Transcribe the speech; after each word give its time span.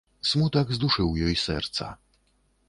Смутак 0.29 0.71
здушыў 0.77 1.11
ёй 1.27 1.37
сэрца. 1.43 1.91